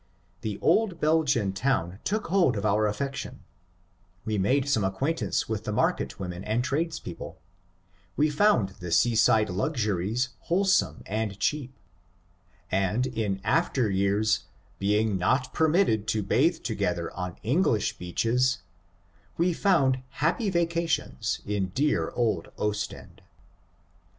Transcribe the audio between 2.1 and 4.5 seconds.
hold of our affection; we